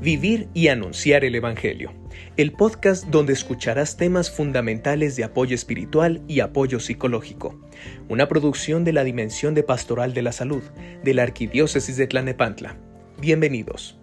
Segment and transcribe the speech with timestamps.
[0.00, 1.92] Vivir y Anunciar el Evangelio,
[2.38, 7.60] el podcast donde escucharás temas fundamentales de apoyo espiritual y apoyo psicológico,
[8.08, 10.62] una producción de la Dimensión de Pastoral de la Salud
[11.04, 12.78] de la Arquidiócesis de Tlanepantla.
[13.18, 13.98] Bienvenidos.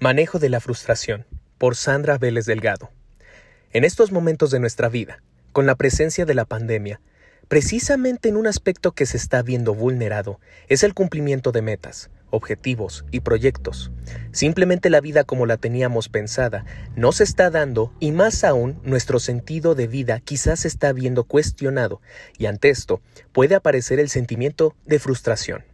[0.00, 1.24] Manejo de la frustración,
[1.56, 2.90] por Sandra Vélez Delgado.
[3.72, 5.22] En estos momentos de nuestra vida,
[5.52, 7.00] con la presencia de la pandemia,
[7.48, 10.38] precisamente en un aspecto que se está viendo vulnerado,
[10.68, 13.90] es el cumplimiento de metas, objetivos y proyectos.
[14.32, 19.18] Simplemente la vida como la teníamos pensada no se está dando y más aún nuestro
[19.18, 22.00] sentido de vida quizás se está viendo cuestionado
[22.36, 23.00] y ante esto
[23.32, 25.64] puede aparecer el sentimiento de frustración.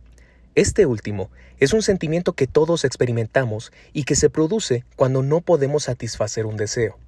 [0.54, 5.84] Este último es un sentimiento que todos experimentamos y que se produce cuando no podemos
[5.84, 6.98] satisfacer un deseo.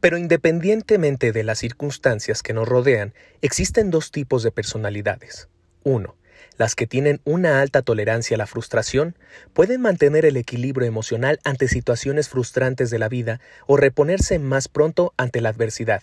[0.00, 5.48] Pero independientemente de las circunstancias que nos rodean, existen dos tipos de personalidades.
[5.82, 6.16] Uno,
[6.56, 9.16] las que tienen una alta tolerancia a la frustración
[9.52, 15.14] pueden mantener el equilibrio emocional ante situaciones frustrantes de la vida o reponerse más pronto
[15.16, 16.02] ante la adversidad.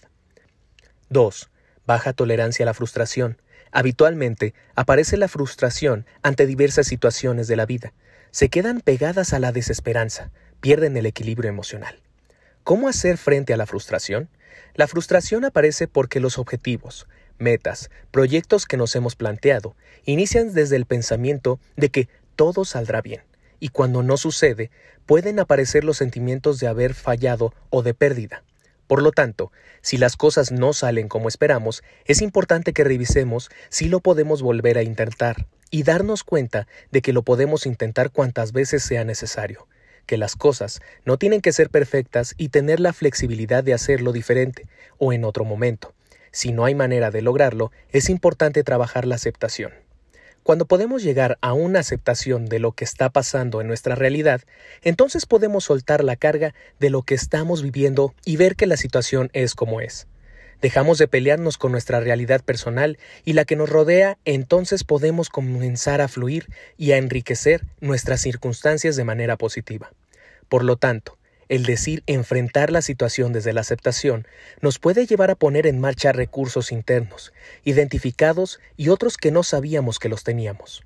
[1.10, 1.50] 2.
[1.86, 3.42] Baja tolerancia a la frustración.
[3.72, 7.94] Habitualmente aparece la frustración ante diversas situaciones de la vida.
[8.32, 12.02] Se quedan pegadas a la desesperanza, pierden el equilibrio emocional.
[12.68, 14.28] ¿Cómo hacer frente a la frustración?
[14.74, 20.86] La frustración aparece porque los objetivos, metas, proyectos que nos hemos planteado inician desde el
[20.86, 23.22] pensamiento de que todo saldrá bien,
[23.62, 24.70] y cuando no sucede,
[25.06, 28.44] pueden aparecer los sentimientos de haber fallado o de pérdida.
[28.86, 33.88] Por lo tanto, si las cosas no salen como esperamos, es importante que revisemos si
[33.88, 38.84] lo podemos volver a intentar y darnos cuenta de que lo podemos intentar cuantas veces
[38.84, 39.70] sea necesario
[40.08, 44.66] que las cosas no tienen que ser perfectas y tener la flexibilidad de hacerlo diferente
[44.98, 45.94] o en otro momento.
[46.32, 49.72] Si no hay manera de lograrlo, es importante trabajar la aceptación.
[50.44, 54.42] Cuando podemos llegar a una aceptación de lo que está pasando en nuestra realidad,
[54.82, 59.30] entonces podemos soltar la carga de lo que estamos viviendo y ver que la situación
[59.34, 60.08] es como es.
[60.62, 66.02] Dejamos de pelearnos con nuestra realidad personal y la que nos rodea, entonces podemos comenzar
[66.02, 69.92] a fluir y a enriquecer nuestras circunstancias de manera positiva.
[70.50, 71.18] Por lo tanto,
[71.50, 74.28] el decir enfrentar la situación desde la aceptación
[74.62, 80.00] nos puede llevar a poner en marcha recursos internos, identificados y otros que no sabíamos
[80.00, 80.84] que los teníamos.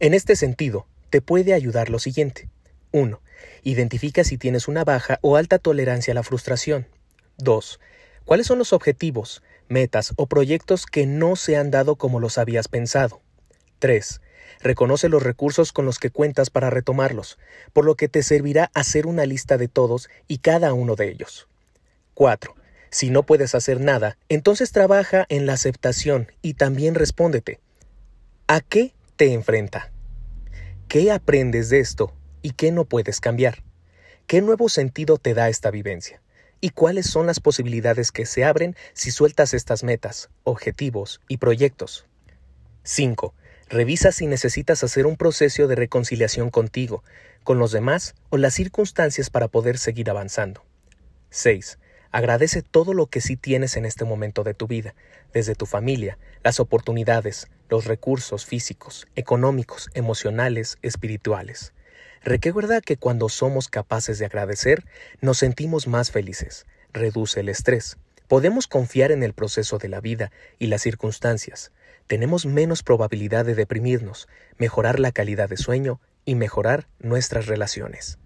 [0.00, 2.48] En este sentido, te puede ayudar lo siguiente.
[2.92, 3.20] 1.
[3.62, 6.86] Identifica si tienes una baja o alta tolerancia a la frustración.
[7.38, 7.80] 2.
[8.24, 12.68] ¿Cuáles son los objetivos, metas o proyectos que no se han dado como los habías
[12.68, 13.20] pensado?
[13.78, 14.20] 3.
[14.60, 17.38] Reconoce los recursos con los que cuentas para retomarlos,
[17.72, 21.48] por lo que te servirá hacer una lista de todos y cada uno de ellos.
[22.14, 22.54] 4.
[22.90, 27.60] Si no puedes hacer nada, entonces trabaja en la aceptación y también respóndete.
[28.48, 29.92] ¿A qué te enfrenta?
[30.88, 32.12] ¿Qué aprendes de esto
[32.42, 33.62] y qué no puedes cambiar?
[34.26, 36.20] ¿Qué nuevo sentido te da esta vivencia?
[36.60, 42.06] ¿Y cuáles son las posibilidades que se abren si sueltas estas metas, objetivos y proyectos?
[42.82, 43.34] 5.
[43.70, 47.04] Revisa si necesitas hacer un proceso de reconciliación contigo,
[47.44, 50.64] con los demás o las circunstancias para poder seguir avanzando.
[51.30, 51.78] 6.
[52.10, 54.96] Agradece todo lo que sí tienes en este momento de tu vida,
[55.32, 61.72] desde tu familia, las oportunidades, los recursos físicos, económicos, emocionales, espirituales.
[62.24, 64.84] Recuerda que cuando somos capaces de agradecer,
[65.20, 67.98] nos sentimos más felices, reduce el estrés,
[68.30, 70.30] podemos confiar en el proceso de la vida
[70.60, 71.72] y las circunstancias,
[72.06, 78.20] tenemos menos probabilidad de deprimirnos, mejorar la calidad de sueño y mejorar nuestras relaciones.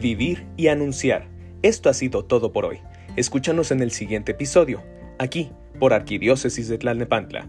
[0.00, 1.28] Vivir y anunciar.
[1.60, 2.80] Esto ha sido todo por hoy.
[3.14, 4.82] Escúchanos en el siguiente episodio,
[5.18, 7.46] aquí, por Arquidiócesis de Tlalnepantla.